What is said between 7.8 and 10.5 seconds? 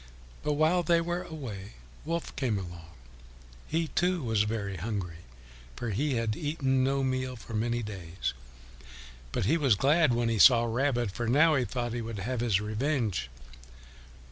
days, but he was glad when he